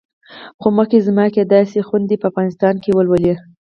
خو 0.59 0.67
مخکې 0.77 1.05
زما 1.07 1.23
یې 1.27 1.33
کېدای 1.35 1.63
شي 1.71 1.79
خویندې 1.87 2.15
په 2.19 2.27
افغانستان 2.31 2.75
کې 2.83 2.91
ولولي. 2.97 3.33